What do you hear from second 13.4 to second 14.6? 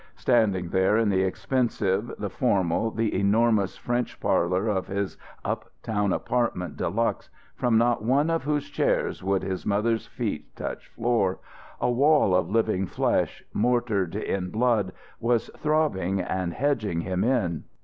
mortared in